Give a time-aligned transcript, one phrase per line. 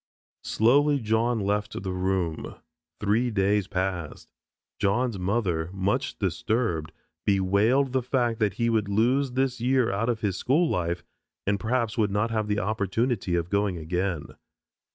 [0.45, 2.55] Slowly John left the room.
[2.99, 4.33] Three days passed.
[4.79, 6.91] John's mother, much disturbed,
[7.23, 11.03] bewailed the fact that he would lose this year out of his school life
[11.45, 14.23] and, perhaps, would not have the opportunity of going again.